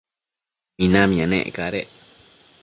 [0.77, 1.89] minamia nec cadec